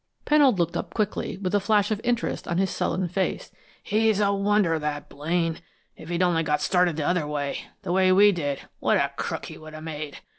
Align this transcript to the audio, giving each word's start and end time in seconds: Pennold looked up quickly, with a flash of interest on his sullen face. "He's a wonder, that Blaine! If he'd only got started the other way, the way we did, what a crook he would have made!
Pennold 0.25 0.57
looked 0.57 0.75
up 0.75 0.95
quickly, 0.95 1.37
with 1.37 1.53
a 1.53 1.59
flash 1.59 1.91
of 1.91 2.01
interest 2.03 2.47
on 2.47 2.57
his 2.57 2.71
sullen 2.71 3.07
face. 3.07 3.51
"He's 3.83 4.19
a 4.19 4.33
wonder, 4.33 4.79
that 4.79 5.09
Blaine! 5.09 5.59
If 5.95 6.09
he'd 6.09 6.23
only 6.23 6.41
got 6.41 6.59
started 6.59 6.95
the 6.95 7.05
other 7.07 7.27
way, 7.27 7.65
the 7.83 7.91
way 7.91 8.11
we 8.11 8.31
did, 8.31 8.61
what 8.79 8.97
a 8.97 9.11
crook 9.15 9.45
he 9.45 9.59
would 9.59 9.73
have 9.75 9.83
made! 9.83 10.17